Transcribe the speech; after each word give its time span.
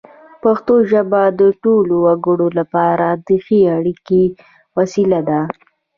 پښتو 0.43 0.73
ژبه 0.91 1.21
د 1.39 1.41
ټولو 1.63 1.93
وګړو 2.05 2.47
لپاره 2.59 3.07
د 3.27 3.29
ښې 3.45 3.59
اړیکې 3.77 4.23
وسیله 4.77 5.19
ده. 5.29 5.41